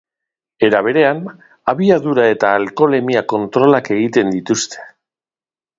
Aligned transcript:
Era 0.67 0.79
berean, 0.87 1.19
abiadura 1.73 2.25
eta 2.37 2.55
alkoholemia 2.61 3.25
kontrolak 3.35 3.95
egingo 3.99 4.29
dituzte. 4.39 4.87